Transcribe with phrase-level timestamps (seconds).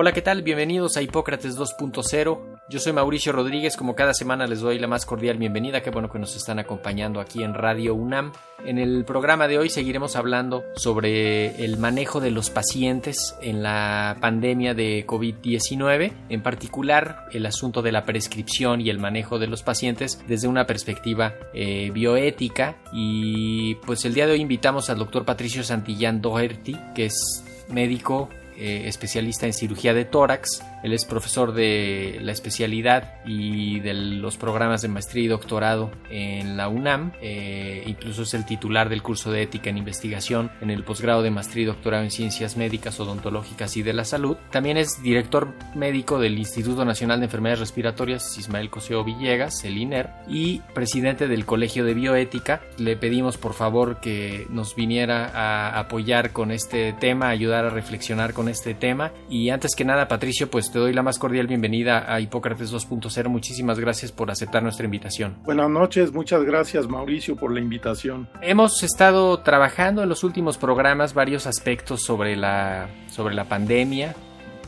[0.00, 0.42] Hola, ¿qué tal?
[0.42, 2.60] Bienvenidos a Hipócrates 2.0.
[2.68, 6.08] Yo soy Mauricio Rodríguez, como cada semana les doy la más cordial bienvenida, qué bueno
[6.08, 8.32] que nos están acompañando aquí en Radio UNAM.
[8.64, 14.16] En el programa de hoy seguiremos hablando sobre el manejo de los pacientes en la
[14.20, 19.64] pandemia de COVID-19, en particular el asunto de la prescripción y el manejo de los
[19.64, 25.24] pacientes desde una perspectiva eh, bioética y pues el día de hoy invitamos al doctor
[25.24, 30.64] Patricio Santillán Doherty, que es médico eh, especialista en cirugía de tórax.
[30.82, 36.56] Él es profesor de la especialidad y de los programas de maestría y doctorado en
[36.56, 37.12] la UNAM.
[37.20, 41.30] Eh, incluso es el titular del curso de ética en investigación en el posgrado de
[41.30, 44.36] maestría y doctorado en ciencias médicas, odontológicas y de la salud.
[44.50, 50.10] También es director médico del Instituto Nacional de Enfermedades Respiratorias Ismael Coseo Villegas, el INER,
[50.28, 52.60] y presidente del Colegio de Bioética.
[52.76, 58.32] Le pedimos por favor que nos viniera a apoyar con este tema, ayudar a reflexionar
[58.32, 59.12] con este tema.
[59.28, 63.28] Y antes que nada, Patricio, pues te doy la más cordial bienvenida a Hipócrates 2.0.
[63.28, 65.36] Muchísimas gracias por aceptar nuestra invitación.
[65.44, 68.28] Buenas noches, muchas gracias Mauricio por la invitación.
[68.42, 74.14] Hemos estado trabajando en los últimos programas varios aspectos sobre la, sobre la pandemia,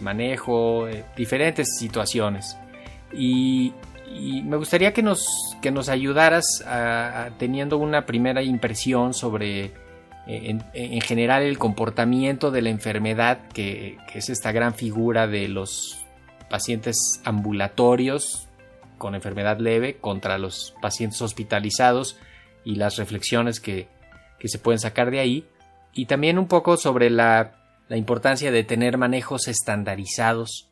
[0.00, 2.56] manejo, eh, diferentes situaciones.
[3.12, 3.72] Y,
[4.44, 5.24] me gustaría que nos,
[5.62, 6.44] que nos ayudaras
[7.38, 9.72] teniendo una primera impresión sobre
[10.36, 16.04] en, general el comportamiento de la enfermedad, que, es esta gran figura de los
[16.48, 18.48] pacientes ambulatorios
[18.98, 22.18] con enfermedad leve contra los pacientes hospitalizados
[22.64, 23.88] y las reflexiones que,
[24.44, 25.46] se pueden sacar de ahí.
[25.92, 30.70] Y también un poco sobre la, la importancia de tener manejos estandarizados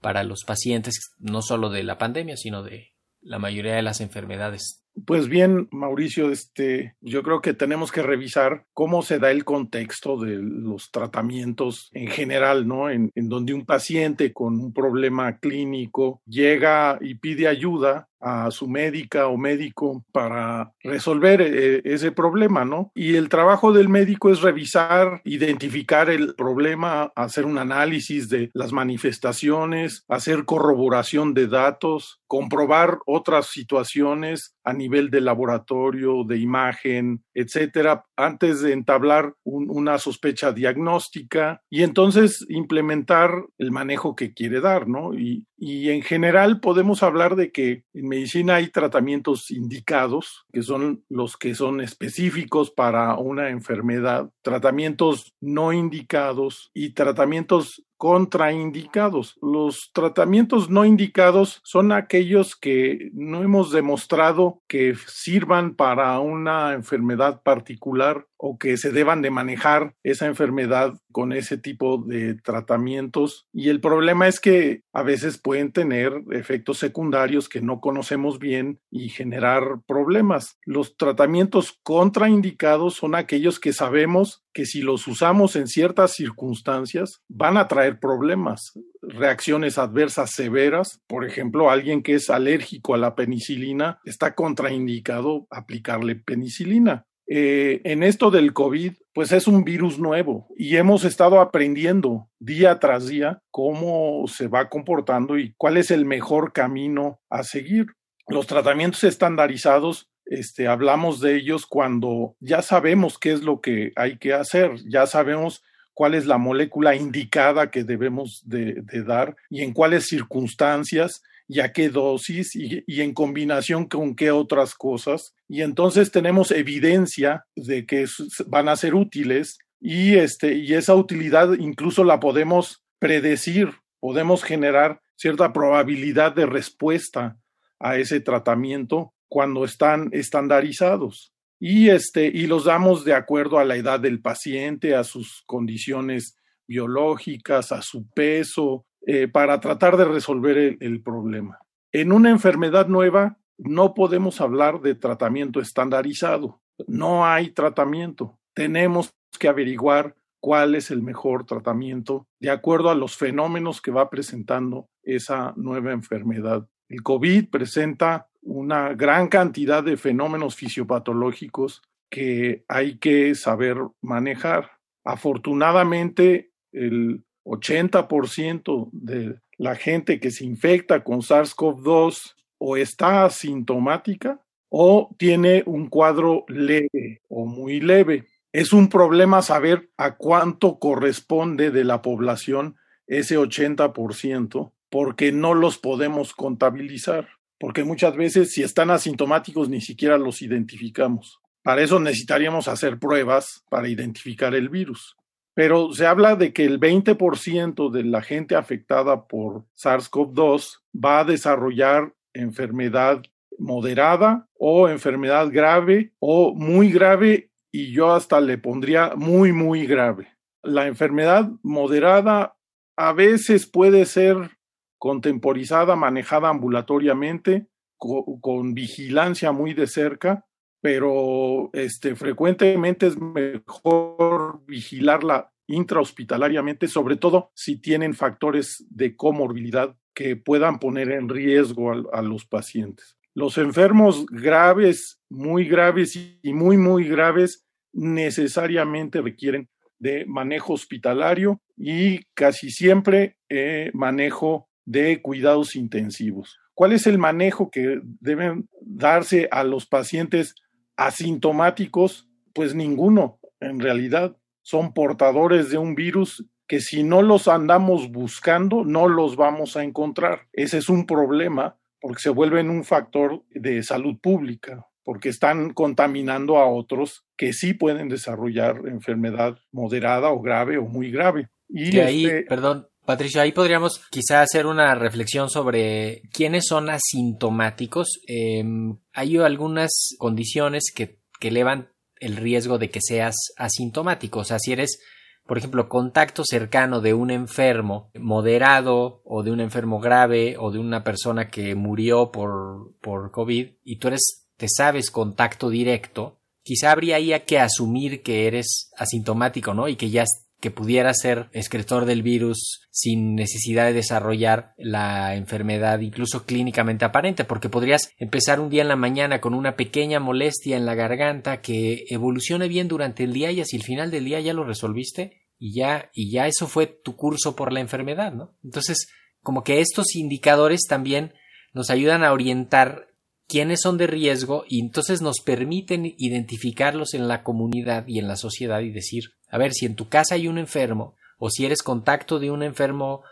[0.00, 4.84] para los pacientes, no solo de la pandemia, sino de la mayoría de las enfermedades
[5.06, 10.18] pues bien, Mauricio, este, yo creo que tenemos que revisar cómo se da el contexto
[10.18, 12.90] de los tratamientos en general, ¿no?
[12.90, 18.68] En, en donde un paciente con un problema clínico llega y pide ayuda a su
[18.68, 22.90] médica o médico para resolver eh, ese problema, ¿no?
[22.94, 28.72] Y el trabajo del médico es revisar, identificar el problema, hacer un análisis de las
[28.72, 38.04] manifestaciones, hacer corroboración de datos, comprobar otras situaciones a nivel de laboratorio, de imagen, etcétera,
[38.16, 45.14] antes de entablar una sospecha diagnóstica y entonces implementar el manejo que quiere dar, ¿no?
[45.14, 51.04] Y, y en general podemos hablar de que en medicina hay tratamientos indicados, que son
[51.08, 59.36] los que son específicos para una enfermedad, tratamientos no indicados y tratamientos contraindicados.
[59.42, 67.42] Los tratamientos no indicados son aquellos que no hemos demostrado que sirvan para una enfermedad
[67.42, 73.48] particular o que se deban de manejar esa enfermedad con ese tipo de tratamientos.
[73.52, 78.78] Y el problema es que a veces pueden tener efectos secundarios que no conocemos bien
[78.90, 80.58] y generar problemas.
[80.64, 87.56] Los tratamientos contraindicados son aquellos que sabemos que si los usamos en ciertas circunstancias van
[87.56, 91.00] a traer problemas, reacciones adversas severas.
[91.06, 97.06] Por ejemplo, alguien que es alérgico a la penicilina está contraindicado aplicarle penicilina.
[97.30, 102.78] Eh, en esto del COVID, pues es un virus nuevo y hemos estado aprendiendo día
[102.78, 107.86] tras día cómo se va comportando y cuál es el mejor camino a seguir.
[108.28, 114.18] Los tratamientos estandarizados este, hablamos de ellos cuando ya sabemos qué es lo que hay
[114.18, 115.62] que hacer, ya sabemos
[115.98, 121.72] cuál es la molécula indicada que debemos de, dar y en cuáles circunstancias y a
[121.72, 125.34] qué dosis y, y, en combinación con qué otras cosas.
[125.48, 128.06] Y entonces tenemos evidencia de que
[128.46, 135.00] van a ser útiles y, este, y esa utilidad incluso la podemos predecir, podemos generar
[135.16, 137.38] cierta probabilidad de respuesta
[137.80, 141.32] a ese tratamiento cuando están estandarizados.
[141.60, 146.36] Y este y los damos de acuerdo a la edad del paciente, a sus condiciones
[146.66, 151.58] biológicas, a su peso, eh, para tratar de resolver el problema.
[151.92, 156.60] En una enfermedad nueva no podemos hablar de tratamiento estandarizado.
[156.86, 158.38] No hay tratamiento.
[158.54, 164.10] Tenemos que averiguar cuál es el mejor tratamiento de acuerdo a los fenómenos que va
[164.10, 166.68] presentando esa nueva enfermedad.
[166.88, 174.72] El COVID presenta una gran cantidad de fenómenos fisiopatológicos que hay que saber manejar.
[175.04, 185.14] Afortunadamente, el 80% de la gente que se infecta con SARS-CoV-2 o está asintomática o
[185.18, 188.26] tiene un cuadro leve o muy leve.
[188.52, 192.76] Es un problema saber a cuánto corresponde de la población
[193.06, 200.18] ese 80%, porque no los podemos contabilizar, porque muchas veces si están asintomáticos ni siquiera
[200.18, 201.40] los identificamos.
[201.62, 205.16] Para eso necesitaríamos hacer pruebas para identificar el virus.
[205.54, 211.24] Pero se habla de que el 20% de la gente afectada por SARS-CoV-2 va a
[211.24, 213.22] desarrollar enfermedad
[213.58, 220.28] moderada o enfermedad grave o muy grave y yo hasta le pondría muy, muy grave.
[220.62, 222.56] La enfermedad moderada
[222.96, 224.57] a veces puede ser
[224.98, 230.46] contemporizada, manejada ambulatoriamente, con, vigilancia muy de cerca,
[230.80, 240.36] pero este, frecuentemente es mejor vigilarla intrahospitalariamente, sobre todo si tienen factores de comorbilidad que
[240.36, 243.16] puedan poner en riesgo a, los pacientes.
[243.34, 249.68] Los enfermos graves, muy graves y muy, muy graves necesariamente requieren
[249.98, 256.58] de manejo hospitalario y casi siempre eh, manejo de cuidados intensivos.
[256.72, 260.54] ¿Cuál es el manejo que deben darse a los pacientes
[260.96, 262.26] asintomáticos?
[262.54, 264.36] Pues ninguno, en realidad.
[264.62, 269.84] Son portadores de un virus que si no los andamos buscando, no los vamos a
[269.84, 270.48] encontrar.
[270.52, 276.58] Ese es un problema porque se vuelven un factor de salud pública, porque están contaminando
[276.58, 281.50] a otros que sí pueden desarrollar enfermedad moderada o grave o muy grave.
[281.68, 288.20] Y ahí, este perdón, Patricio, ahí podríamos quizá hacer una reflexión sobre quiénes son asintomáticos.
[288.26, 291.88] Em, hay algunas condiciones que, que elevan
[292.20, 294.40] el riesgo de que seas asintomático.
[294.40, 295.00] O sea, si eres
[295.46, 300.78] por ejemplo, contacto cercano de un enfermo moderado o de un enfermo grave o de
[300.78, 306.92] una persona que murió por, por COVID y tú eres, te sabes contacto directo, quizá
[306.92, 309.88] habría que asumir que eres asintomático, ¿no?
[309.88, 310.24] Y que ya
[310.60, 317.44] que pudiera ser escritor del virus sin necesidad de desarrollar la enfermedad incluso clínicamente aparente,
[317.44, 321.60] porque podrías empezar un día en la mañana con una pequeña molestia en la garganta
[321.60, 325.42] que evolucione bien durante el día y hacia el final del día ya lo resolviste
[325.58, 328.56] y ya y ya eso fue tu curso por la enfermedad, ¿no?
[328.64, 329.08] Entonces,
[329.42, 331.34] como que estos indicadores también
[331.72, 333.07] nos ayudan a orientar
[333.48, 338.36] quiénes son de riesgo y entonces nos permiten identificarlos en la comunidad y en la
[338.36, 341.82] sociedad y decir, a ver, si en tu casa hay un enfermo o si eres
[341.82, 343.22] contacto de un enfermo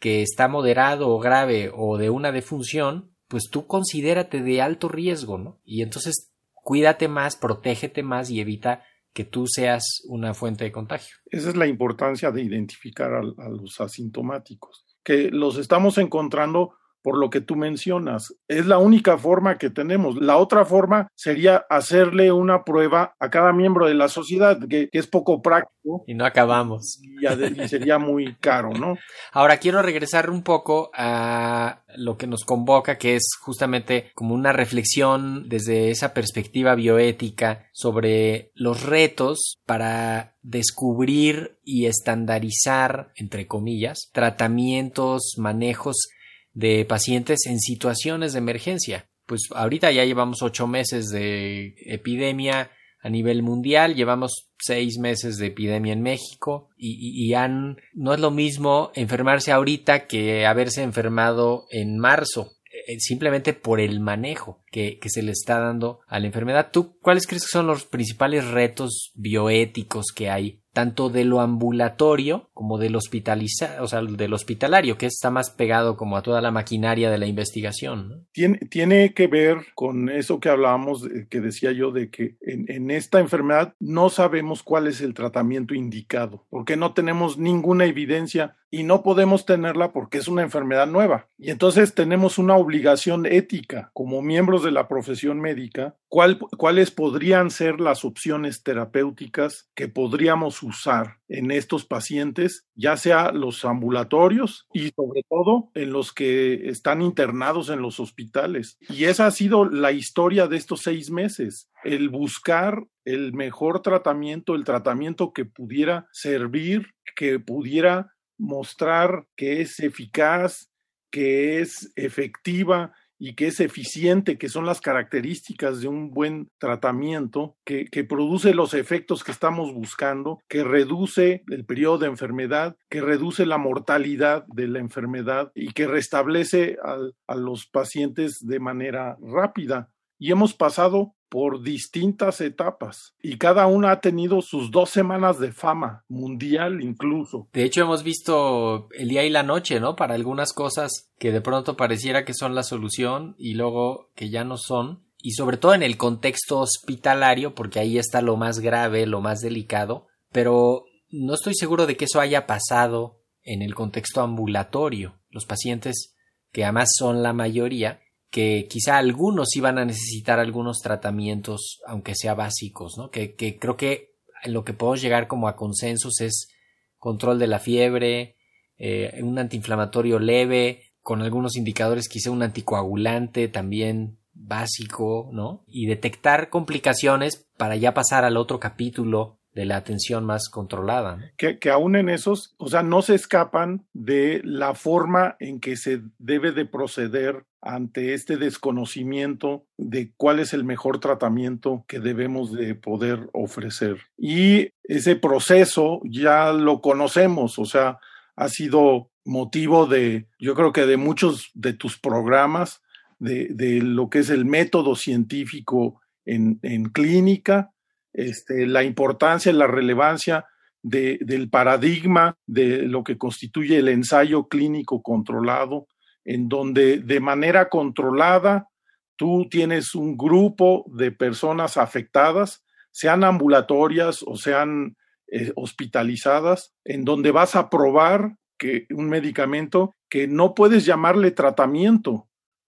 [0.00, 5.36] que está moderado o grave o de una defunción, pues tú considérate de alto riesgo,
[5.36, 5.60] ¿no?
[5.64, 8.82] Y entonces cuídate más, protégete más y evita
[9.12, 11.16] que tú seas una fuente de contagio.
[11.30, 16.74] Esa es la importancia de identificar a, a los asintomáticos, que los estamos encontrando
[17.06, 18.34] por lo que tú mencionas.
[18.48, 20.16] Es la única forma que tenemos.
[20.16, 25.06] La otra forma sería hacerle una prueba a cada miembro de la sociedad, que, es
[25.06, 26.02] poco práctico.
[26.08, 27.00] Y no acabamos.
[27.00, 28.98] Y, sería muy caro, ¿no?
[29.30, 34.52] Ahora quiero regresar un poco a lo que nos convoca, que es justamente como una
[34.52, 45.34] reflexión desde esa perspectiva bioética sobre los retos para descubrir y estandarizar, entre comillas, tratamientos,
[45.38, 46.08] manejos
[46.56, 49.10] de pacientes en situaciones de emergencia.
[49.26, 52.70] Pues ahorita ya llevamos ocho meses de epidemia
[53.02, 58.30] a nivel mundial, llevamos seis meses de epidemia en México y, han, no es lo
[58.30, 65.10] mismo enfermarse ahorita que haberse enfermado en marzo eh, simplemente por el manejo que, que,
[65.10, 66.70] se le está dando a la enfermedad.
[66.72, 72.50] ¿Tú cuáles crees que son los principales retos bioéticos que hay tanto de lo ambulatorio
[72.52, 76.50] como del hospitaliza, o sea, del hospitalario, que está más pegado como a toda la
[76.50, 78.26] maquinaria de la investigación.
[78.32, 82.90] Tiene, tiene, que ver con eso que hablábamos, que decía yo, de que en, en,
[82.90, 88.82] esta enfermedad no sabemos cuál es el tratamiento indicado, porque no tenemos ninguna evidencia y
[88.82, 91.28] no podemos tenerla porque es una enfermedad nueva.
[91.38, 97.50] Y entonces tenemos una obligación ética como miembros de la profesión médica, cuál, cuáles podrían
[97.50, 104.90] ser las opciones terapéuticas que podríamos usar en estos pacientes, ya sea los ambulatorios y
[104.90, 108.76] sobre todo en los que están internados en los hospitales.
[108.88, 114.56] Y esa ha sido la historia de estos seis meses, el buscar el mejor tratamiento,
[114.56, 120.72] el tratamiento que pudiera servir, que pudiera mostrar que es eficaz,
[121.12, 127.56] que es efectiva y que es eficiente, que son las características de un buen tratamiento,
[127.64, 133.00] que, que, produce los efectos que estamos buscando, que reduce el periodo de enfermedad, que
[133.00, 139.16] reduce la mortalidad de la enfermedad y que restablece a, a los pacientes de manera
[139.20, 139.90] rápida.
[140.18, 145.52] Y hemos pasado por distintas etapas y cada una ha tenido sus dos semanas de
[145.52, 147.48] fama mundial incluso.
[147.52, 149.96] De hecho hemos visto el día y la noche, ¿no?
[149.96, 154.44] Para algunas cosas que de pronto pareciera que son la solución y luego que ya
[154.44, 159.06] no son y sobre todo en el contexto hospitalario porque ahí está lo más grave,
[159.06, 164.20] lo más delicado, pero no estoy seguro de que eso haya pasado en el contexto
[164.20, 165.18] ambulatorio.
[165.30, 166.14] Los pacientes
[166.52, 168.00] que además son la mayoría
[168.36, 173.08] que quizá algunos iban a necesitar algunos tratamientos, aunque sea básicos, ¿no?
[173.08, 174.10] Que, que creo que
[174.44, 176.50] lo que podemos llegar como a consensos es
[176.98, 178.36] control de la fiebre,
[178.76, 185.64] eh, un antiinflamatorio leve, con algunos indicadores quizá un anticoagulante también básico, ¿no?
[185.66, 191.32] Y detectar complicaciones para ya pasar al otro capítulo de la atención más controlada.
[191.38, 195.78] Que, que, aún en esos, o sea, no se escapan de la forma en que
[195.78, 202.52] se debe de proceder ante este desconocimiento de cuál es el mejor tratamiento que debemos
[202.52, 203.96] de poder ofrecer.
[204.18, 207.98] Y ese proceso ya lo conocemos, o sea,
[208.36, 212.82] ha sido motivo de, yo creo que de muchos de tus programas,
[213.18, 217.72] de, de lo que es el método científico en, en clínica,
[218.16, 220.46] este, la importancia, la relevancia
[220.82, 225.86] de, del paradigma de lo que constituye el ensayo clínico controlado,
[226.24, 228.68] en donde de manera controlada
[229.16, 234.96] tú tienes un grupo de personas afectadas, sean ambulatorias o sean
[235.30, 242.30] eh, hospitalizadas, en donde vas a probar que un medicamento que no puedes llamarle tratamiento,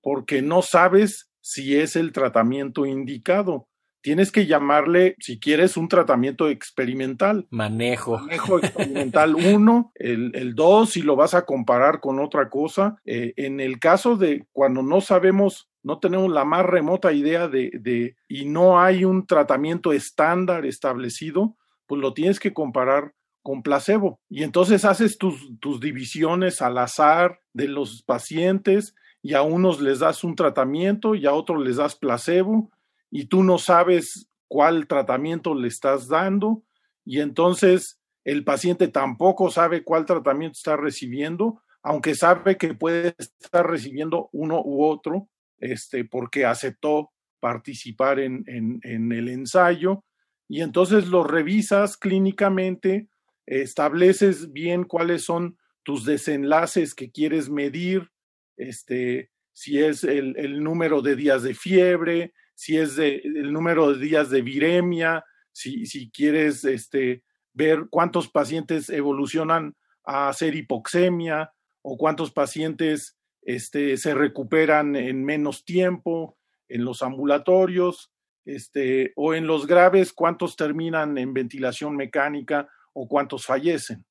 [0.01, 3.67] porque no sabes si es el tratamiento indicado
[4.07, 7.45] tienes que llamarle, si quieres, un tratamiento experimental.
[7.49, 8.17] Manejo.
[8.19, 12.95] Manejo experimental 1, el 2, si lo vas a comparar con otra cosa.
[13.03, 17.69] Eh, en el caso de cuando no sabemos no tenemos la más remota idea de,
[17.81, 23.11] de, y no hay un tratamiento estándar establecido, pues lo tienes que comparar
[23.43, 24.21] con placebo.
[24.29, 29.99] Y entonces haces tus, tus divisiones al azar de los pacientes y a unos les
[29.99, 32.71] das un tratamiento y a otros les das placebo
[33.09, 36.63] y tú no sabes cuál tratamiento le estás dando
[37.05, 43.65] y entonces el paciente tampoco sabe cuál tratamiento está recibiendo, aunque sabe que puede estar
[43.65, 50.03] recibiendo uno u otro, este, porque aceptó participar en, en, el ensayo
[50.49, 53.07] y entonces lo revisas clínicamente,
[53.45, 58.11] estableces bien cuáles son tus desenlaces que quieres medir,
[58.57, 63.93] este, si es el, el número de días de fiebre, si es de, el número
[63.93, 67.23] de días de viremia, si, si quieres este,
[67.53, 75.65] ver cuántos pacientes evolucionan a hacer hipoxemia o cuántos pacientes este, se recuperan en menos
[75.65, 78.11] tiempo en los ambulatorios,
[78.43, 84.03] este, o en los graves, cuántos terminan en ventilación mecánica o cuántos fallecen,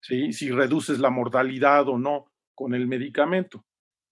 [0.00, 3.62] si reduces la mortalidad o no con el medicamento.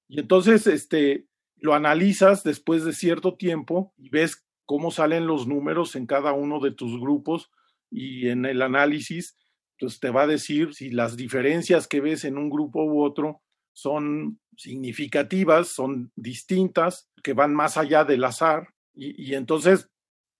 [0.08, 1.26] Y entonces, este,
[1.62, 6.58] lo analizas después de cierto tiempo y ves cómo salen los números en cada uno
[6.58, 7.50] de tus grupos
[7.88, 9.38] y en el análisis,
[9.78, 13.42] pues te va a decir si las diferencias que ves en un grupo u otro
[13.72, 19.88] son significativas, son distintas, que van más allá del azar y, y entonces,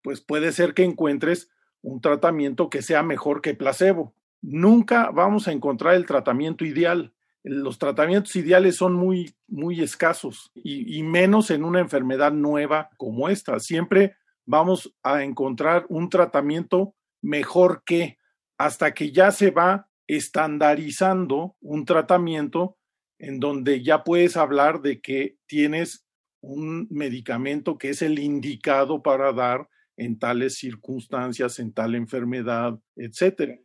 [0.03, 1.51] pues puede ser que encuentres
[1.83, 4.17] un tratamiento que sea mejor que placebo.
[4.41, 11.03] Nunca vamos a encontrar el tratamiento ideal, los tratamientos ideales son muy, muy escasos y,
[11.03, 13.59] menos en una enfermedad nueva como esta.
[13.59, 14.15] Siempre
[14.47, 18.19] vamos a encontrar un tratamiento mejor que
[18.59, 22.77] hasta que ya se va estandarizando un tratamiento
[23.19, 26.07] en donde ya puedes hablar de que tienes
[26.41, 33.59] un medicamento que es el indicado para dar en tales circunstancias, en tal enfermedad, etcétera.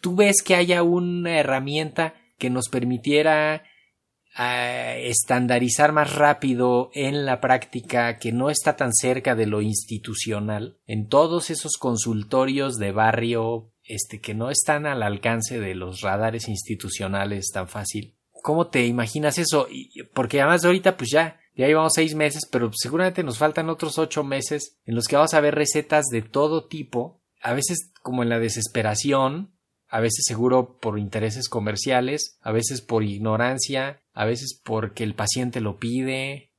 [0.00, 3.64] ¿Tú ves que haya una herramienta que nos permitiera
[4.34, 10.78] a estandarizar más rápido en la práctica que no está tan cerca de lo institucional,
[10.86, 16.48] en todos esos consultorios de barrio este que no están al alcance de los radares
[16.48, 18.16] institucionales tan fácil.
[18.42, 19.68] ¿Cómo te imaginas eso?
[20.12, 23.98] Porque además de ahorita pues ya ya llevamos seis meses, pero seguramente nos faltan otros
[23.98, 28.22] ocho meses en los que vamos a ver recetas de todo tipo, a veces como
[28.22, 29.55] en la desesperación,
[29.88, 35.60] a veces seguro por intereses comerciales, a veces por ignorancia, a veces porque el paciente
[35.60, 36.50] lo pide.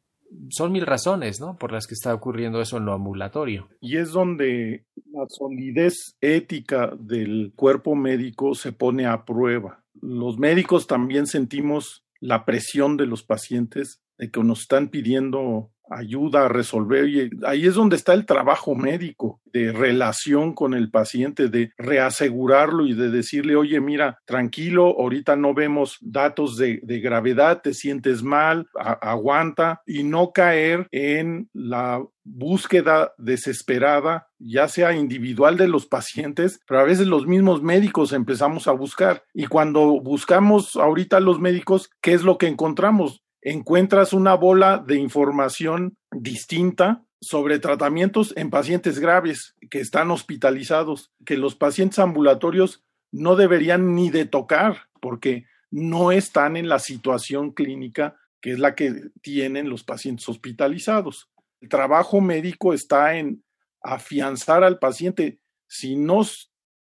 [0.50, 1.58] Son mil razones, ¿no?
[1.58, 3.70] Por las que está ocurriendo eso en lo ambulatorio.
[3.80, 9.84] Y es donde la solidez ética del cuerpo médico se pone a prueba.
[10.02, 16.46] Los médicos también sentimos la presión de los pacientes de que nos están pidiendo ayuda
[16.46, 17.08] a resolver.
[17.08, 22.86] Y ahí es donde está el trabajo médico, de relación con el paciente, de reasegurarlo
[22.86, 28.68] y de decirle, oye, mira, tranquilo, ahorita no vemos datos de, gravedad, te sientes mal,
[28.76, 36.82] aguanta y no caer en la búsqueda desesperada, ya sea individual de los pacientes, pero
[36.82, 39.24] a veces los mismos médicos empezamos a buscar.
[39.34, 43.24] Y cuando buscamos ahorita los médicos, ¿qué es lo que encontramos?
[43.42, 51.38] Encuentras una bola de información distinta sobre tratamientos en pacientes graves que están hospitalizados, que
[51.38, 58.16] los pacientes ambulatorios no deberían ni de tocar porque no están en la situación clínica
[58.42, 61.30] que es la que tienen los pacientes hospitalizados.
[61.60, 63.44] El trabajo médico está en
[63.82, 65.40] afianzar al paciente.
[65.68, 66.22] Si no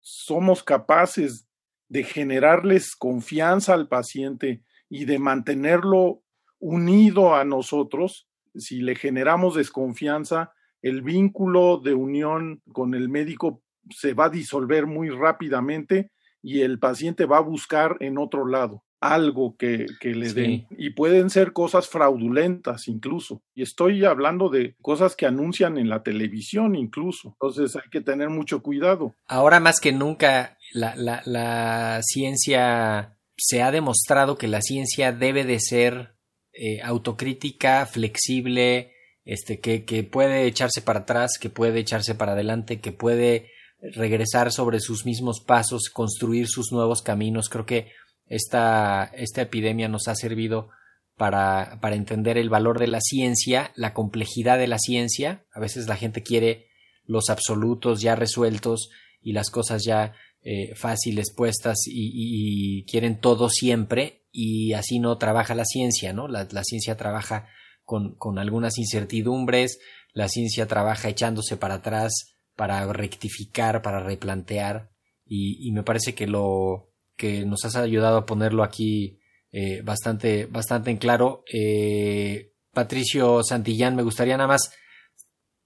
[0.01, 1.47] somos capaces
[1.89, 6.22] de generarles confianza al paciente y de mantenerlo
[6.63, 14.15] unido a nosotros, si le generamos desconfianza, el vínculo de unión con el médico se
[14.15, 19.57] va a disolver muy rápidamente y el paciente va a buscar en otro lado algo
[19.57, 20.69] que, le den.
[20.79, 23.43] Y pueden ser cosas fraudulentas incluso.
[23.53, 27.31] Y estoy hablando de cosas que anuncian en la televisión incluso.
[27.41, 29.17] Entonces hay que tener mucho cuidado.
[29.27, 35.43] Ahora más que nunca la, la, la ciencia se ha demostrado que la ciencia debe
[35.43, 36.15] de ser
[36.55, 38.93] eh, autocrítica, flexible,
[39.25, 44.53] este, que, que puede echarse para atrás, que puede echarse para adelante, que puede regresar
[44.53, 47.49] sobre sus mismos pasos, construir sus nuevos caminos.
[47.49, 47.93] Creo que
[48.27, 50.71] esta, esta epidemia nos ha servido
[51.17, 55.45] para, para, entender el valor de la ciencia, la complejidad de la ciencia.
[55.53, 56.69] A veces la gente quiere
[57.05, 64.27] los absolutos ya resueltos y las cosas ya eh, fáciles puestas y, quieren todo siempre
[64.33, 66.27] y así no trabaja la ciencia, ¿no?
[66.27, 67.47] La, ciencia trabaja
[67.85, 69.79] con, con, algunas incertidumbres,
[70.13, 72.13] la ciencia trabaja echándose para atrás
[72.57, 74.91] para rectificar, para replantear
[75.25, 79.19] y, me parece que lo que nos has ayudado a ponerlo aquí
[79.51, 81.45] eh, bastante, bastante en claro.
[81.53, 84.73] Eh, Patricio Santillán, me gustaría nada más,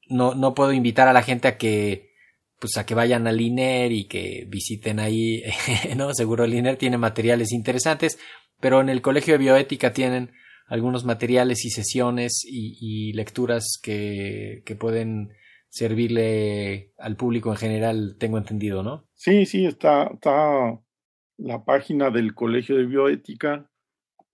[0.08, 2.05] no, no puedo invitar a la gente a que
[2.58, 5.42] pues a que vayan al INER y que visiten ahí,
[5.96, 6.14] ¿no?
[6.14, 8.18] Seguro el INER tiene materiales interesantes,
[8.60, 10.32] pero en el Colegio de Bioética tienen
[10.66, 15.30] algunos materiales y sesiones y, lecturas que, que, pueden
[15.68, 19.06] servirle al público en general, tengo entendido, ¿no?
[19.14, 20.80] Sí, sí, está, está
[21.36, 23.70] la página del Colegio de Bioética,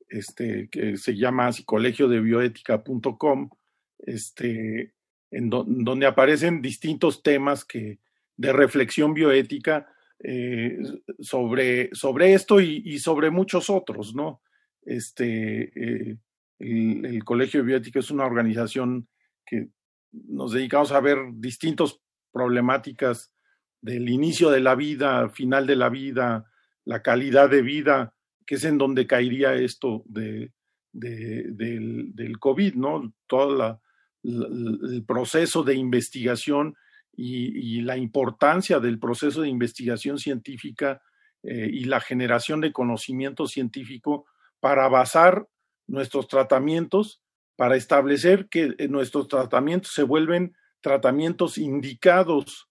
[0.08, 3.50] este, que se llama así colegiodebioética.com,
[3.98, 4.94] este,
[5.30, 7.98] en donde aparecen distintos temas que,
[8.36, 9.86] de reflexión bioética
[10.24, 10.78] eh,
[11.20, 14.40] sobre, sobre esto y, sobre muchos otros, ¿no?
[14.82, 16.16] Este, eh,
[16.60, 19.08] el, Colegio de Bioética es una organización
[19.44, 19.68] que
[20.12, 21.98] nos dedicamos a ver distintas
[22.30, 23.32] problemáticas
[23.80, 26.48] del inicio de la vida, final de la vida,
[26.84, 28.14] la calidad de vida,
[28.46, 30.52] que es en donde caería esto de,
[30.92, 33.12] del, del, COVID, ¿no?
[33.26, 33.80] Todo
[34.22, 36.76] el proceso de investigación
[37.14, 41.02] y, la importancia del proceso de investigación científica
[41.42, 44.26] eh, y la generación de conocimiento científico
[44.60, 45.46] para basar
[45.86, 47.20] nuestros tratamientos,
[47.56, 52.68] para establecer que eh, nuestros tratamientos se vuelven tratamientos indicados.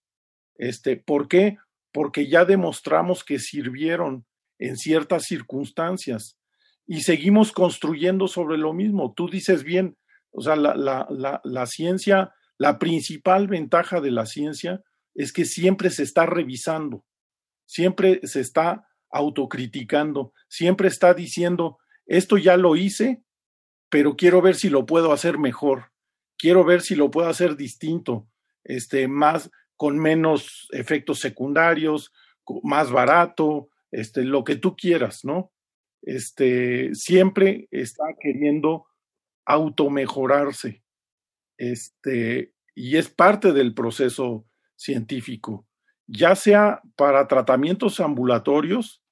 [0.56, 1.58] Este, ¿Por qué?
[1.92, 4.24] Porque ya demostramos que sirvieron
[4.58, 6.38] en ciertas circunstancias
[6.86, 9.12] y seguimos construyendo sobre lo mismo.
[9.14, 9.96] Tú dices bien,
[10.30, 14.84] o sea, la, la, la, la ciencia la principal ventaja de la ciencia
[15.16, 17.04] es que siempre se está revisando,
[17.66, 23.24] siempre se está autocriticando, siempre está diciendo, esto ya lo hice,
[23.90, 25.90] pero quiero ver si lo puedo hacer mejor,
[26.38, 28.28] quiero ver si lo puedo hacer distinto,
[28.62, 32.12] este, más, con menos efectos secundarios,
[32.62, 35.52] más barato, este, lo que tú quieras, ¿no?
[36.00, 38.86] Este, siempre está queriendo
[39.46, 40.84] automejorarse.
[41.58, 45.66] Este, y es parte del proceso científico,
[46.06, 49.02] ya sea para tratamientos ambulatorios,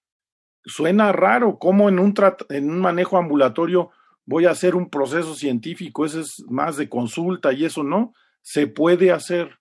[0.65, 2.15] suena raro cómo en un,
[2.51, 3.91] en un manejo ambulatorio
[4.27, 8.67] voy a hacer un proceso científico, eso es más de consulta y eso no, se
[8.67, 9.59] puede hacer,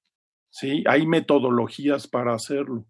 [0.49, 0.83] ¿sí?
[0.87, 2.85] Hay metodologías para hacerlo.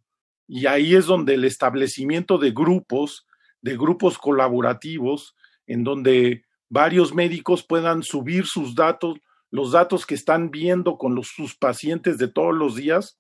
[0.48, 3.28] Y ahí es donde el establecimiento de grupos,
[3.62, 5.36] de grupos colaborativos,
[5.68, 9.20] en donde varios médicos puedan subir sus datos,
[9.52, 13.18] los datos que están viendo con los, sus pacientes de todos los días,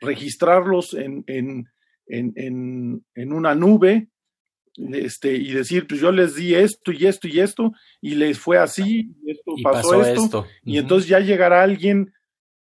[0.00, 1.66] registrarlos en, en,
[2.06, 4.08] en, en, una nube
[4.76, 8.58] este, y decir, pues yo les di esto y esto y esto, y les fue
[8.58, 12.12] así, y esto pasó, esto, y entonces ya llegará alguien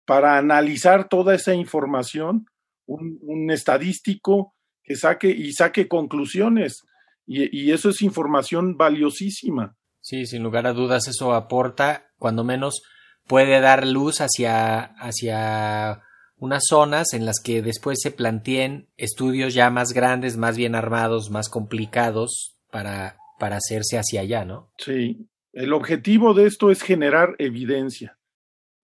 [0.05, 2.47] para analizar toda esa información,
[2.87, 6.83] un, un estadístico que saque y saque conclusiones,
[7.27, 9.77] y, y eso es información valiosísima.
[10.01, 12.83] Sí, sin lugar a dudas, eso aporta, cuando menos
[13.27, 16.03] puede dar luz hacia, hacia
[16.37, 21.31] unas zonas en las que después se planteen estudios ya más grandes, más bien armados,
[21.31, 24.71] más complicados para, para hacerse hacia allá, ¿no?
[24.79, 28.19] Sí, el objetivo de esto es generar evidencia.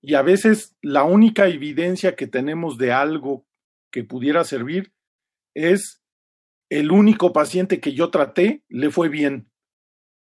[0.01, 3.47] Y a veces la única evidencia que tenemos de algo
[3.91, 4.93] que pudiera servir
[5.53, 6.03] es
[6.71, 9.51] el único paciente que yo traté le fue bien.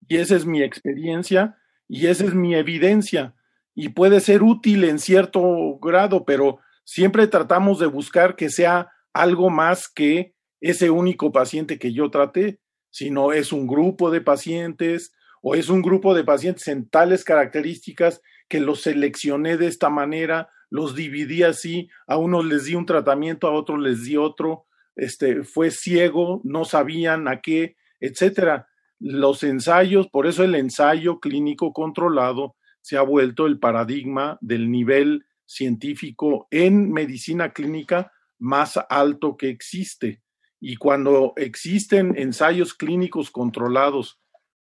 [0.08, 3.36] Y esa es mi experiencia y esa es mi evidencia
[3.76, 9.50] y puede ser útil en cierto grado, pero siempre tratamos de buscar que sea algo
[9.50, 15.56] más que ese único paciente que yo traté, sino es un grupo de pacientes o
[15.56, 20.96] es un grupo de pacientes en tales características que los seleccioné de esta manera, los
[20.96, 25.72] dividí así, a unos les di un tratamiento, a otros les di otro, este fue
[25.72, 28.68] ciego, no sabían a qué, etcétera.
[29.00, 32.56] Los ensayos, por eso el ensayo clínico controlado
[32.90, 40.24] se ha vuelto el paradigma del nivel científico en medicina clínica más alto que existe.
[40.60, 44.20] Y cuando existen ensayos clínicos controlados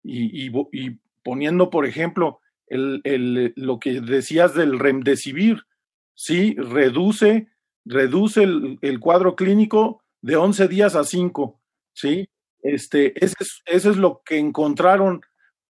[0.03, 0.51] y,
[1.23, 5.63] poniendo, por ejemplo, el, lo que decías del remdesivir,
[6.13, 7.47] sí, reduce,
[7.85, 11.59] reduce el, cuadro clínico de 11 días a 5,
[11.93, 12.29] ¿sí?
[12.61, 15.21] Este, ese es lo que encontraron,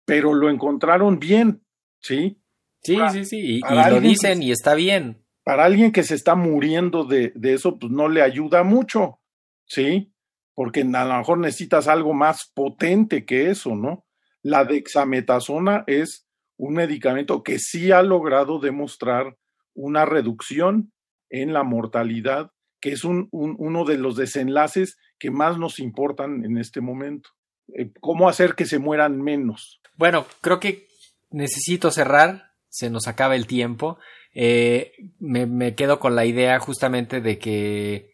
[0.04, 1.61] pero lo encontraron bien,
[2.02, 2.38] ¿sí?
[2.82, 5.24] Sí, sí, sí, y, lo dicen y está bien.
[5.44, 9.20] Para alguien que se está muriendo de, de, eso, pues no le ayuda mucho,
[9.66, 10.12] ¿sí?
[10.54, 14.04] Porque a lo mejor necesitas algo más potente que eso, ¿no?
[14.42, 19.36] La dexametasona es un medicamento que sí ha logrado demostrar
[19.74, 20.92] una reducción
[21.30, 26.58] en la mortalidad, que es un, uno de los desenlaces que más nos importan en
[26.58, 27.30] este momento.
[27.74, 29.80] Eh, ¿Cómo hacer que se mueran menos?
[29.96, 30.88] Bueno, creo que
[31.32, 33.98] necesito cerrar, se nos acaba el tiempo.
[34.34, 38.12] Eh, me, quedo con la idea justamente de que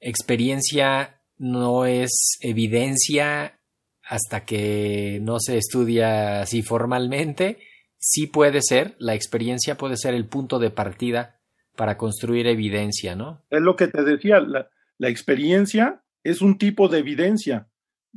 [0.00, 3.58] experiencia no es evidencia
[4.02, 7.58] hasta que no se estudia así formalmente.
[7.98, 11.40] Sí puede ser, la experiencia puede ser el punto de partida
[11.74, 13.42] para construir evidencia, ¿no?
[13.48, 17.68] Es lo que te decía, la, la experiencia es un tipo de evidencia,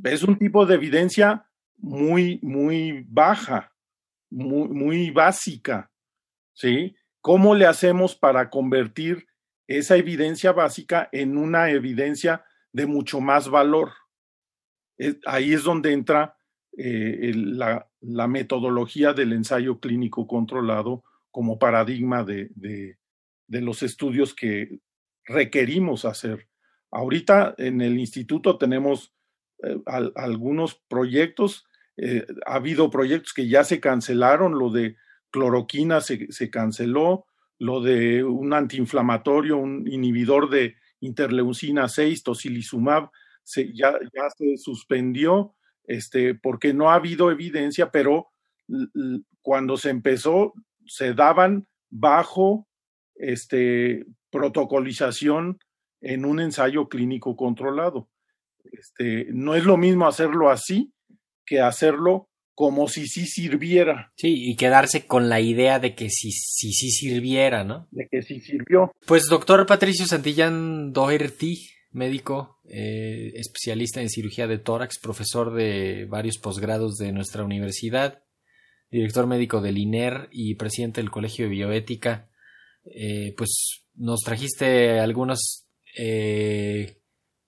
[0.04, 1.46] es un tipo de evidencia
[1.78, 3.72] muy, muy baja
[4.30, 5.90] muy, muy básica,
[6.54, 6.94] ¿sí?
[7.20, 9.26] ¿Cómo le hacemos para convertir
[9.66, 13.92] esa evidencia básica en una evidencia de mucho más valor?
[15.26, 16.36] ahí es donde entra
[16.76, 22.98] eh, la, la, metodología del ensayo clínico controlado como paradigma de, de,
[23.46, 24.80] de los estudios que
[25.24, 26.48] requerimos hacer.
[26.90, 29.14] Ahorita en el instituto tenemos
[29.62, 29.76] eh,
[30.16, 31.66] algunos proyectos
[32.00, 34.96] eh, ha habido proyectos que ya se cancelaron, lo de
[35.30, 37.26] cloroquina se, canceló,
[37.58, 43.10] lo de un antiinflamatorio, un inhibidor de interleucina 6, tocilizumab,
[43.42, 48.28] se, ya, ya se suspendió, este, porque no ha habido evidencia, pero
[49.42, 50.52] cuando se empezó,
[50.86, 52.68] se daban bajo
[53.16, 55.58] este, protocolización
[56.00, 58.08] en un ensayo clínico controlado.
[58.64, 60.92] Este, no es lo mismo hacerlo así
[61.48, 64.12] que hacerlo como si sí sirviera.
[64.16, 67.86] Sí, y quedarse con la idea de que sí, sí, sí sirviera, ¿no?
[67.92, 68.90] De que sí sirvió.
[69.06, 76.38] Pues doctor Patricio Santillán Doherty, médico, eh, especialista en cirugía de tórax, profesor de varios
[76.38, 78.24] posgrados de nuestra universidad,
[78.90, 82.28] director médico del INER y presidente del Colegio de Bioética.
[82.84, 86.98] Eh, pues nos trajiste algunas eh,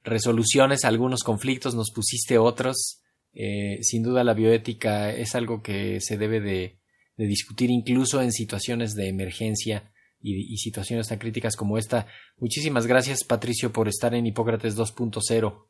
[0.05, 3.00] resoluciones, algunos conflictos, nos pusiste otros.
[3.33, 6.79] Sin duda la bioética es algo que se debe de
[7.17, 9.91] discutir incluso en situaciones de emergencia
[10.23, 12.07] y, situaciones tan críticas como esta.
[12.39, 15.67] Muchísimas gracias, Patricio, por estar en Hipócrates 2.0.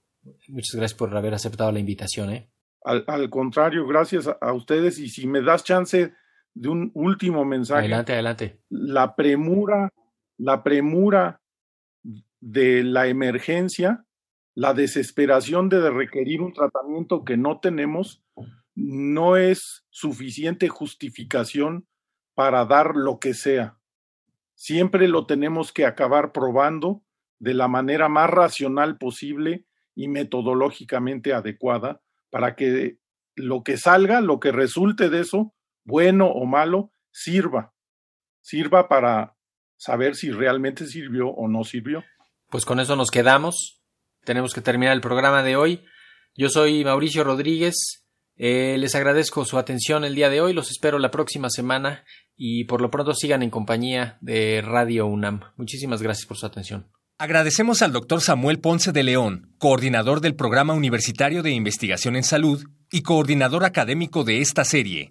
[0.48, 2.30] Muchas gracias por haber aceptado la invitación.
[2.30, 2.50] ¿eh?
[2.84, 4.98] Al, contrario, gracias a, ustedes.
[4.98, 6.12] Y si me das chance
[6.54, 7.80] de un último mensaje.
[7.80, 8.60] Adelante, adelante.
[8.68, 9.92] La premura,
[10.38, 11.40] la premura
[12.40, 14.04] de la emergencia,
[14.54, 18.22] la desesperación de requerir un tratamiento que no tenemos,
[18.74, 21.86] no es suficiente justificación
[22.34, 23.80] para dar lo que sea
[24.60, 27.02] siempre lo tenemos que acabar probando
[27.38, 32.98] de la manera más racional posible y metodológicamente adecuada para que
[33.36, 37.72] lo que salga, lo que resulte de eso, bueno o malo, sirva,
[38.42, 39.34] sirva para
[39.78, 42.04] saber si realmente sirvió o no sirvió.
[42.50, 43.79] Pues con eso nos quedamos.
[44.24, 45.84] Tenemos que terminar el programa de hoy.
[46.34, 48.04] Yo soy Mauricio Rodríguez.
[48.36, 50.52] Eh, les agradezco su atención el día de hoy.
[50.52, 52.04] Los espero la próxima semana
[52.36, 55.40] y por lo pronto sigan en compañía de Radio UNAM.
[55.56, 56.90] Muchísimas gracias por su atención.
[57.18, 62.64] Agradecemos al doctor Samuel Ponce de León, coordinador del Programa Universitario de Investigación en Salud
[62.90, 65.10] y coordinador académico de esta serie.